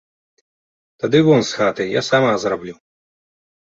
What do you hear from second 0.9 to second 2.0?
Тады вон з хаты,